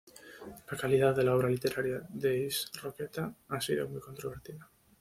[0.71, 4.67] La calidad de la obra literaria de Ives Roqueta ha sido muy controvertida.